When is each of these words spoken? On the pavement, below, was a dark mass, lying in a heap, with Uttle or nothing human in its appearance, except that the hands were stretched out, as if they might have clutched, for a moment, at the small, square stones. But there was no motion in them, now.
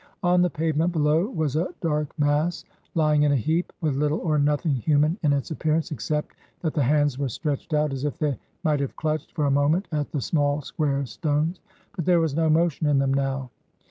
On 0.23 0.41
the 0.41 0.49
pavement, 0.49 0.93
below, 0.93 1.27
was 1.29 1.55
a 1.55 1.75
dark 1.79 2.17
mass, 2.17 2.65
lying 2.95 3.21
in 3.21 3.31
a 3.31 3.35
heap, 3.35 3.71
with 3.81 3.95
Uttle 3.97 4.17
or 4.17 4.39
nothing 4.39 4.73
human 4.73 5.15
in 5.21 5.31
its 5.31 5.51
appearance, 5.51 5.91
except 5.91 6.35
that 6.61 6.73
the 6.73 6.81
hands 6.81 7.19
were 7.19 7.29
stretched 7.29 7.71
out, 7.71 7.93
as 7.93 8.03
if 8.03 8.17
they 8.17 8.35
might 8.63 8.79
have 8.79 8.95
clutched, 8.95 9.31
for 9.33 9.45
a 9.45 9.51
moment, 9.51 9.87
at 9.91 10.11
the 10.11 10.19
small, 10.19 10.63
square 10.63 11.05
stones. 11.05 11.59
But 11.95 12.05
there 12.05 12.19
was 12.19 12.33
no 12.35 12.49
motion 12.49 12.87
in 12.87 12.97
them, 12.97 13.13
now. 13.13 13.51